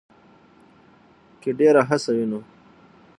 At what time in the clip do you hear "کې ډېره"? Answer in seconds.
1.41-1.81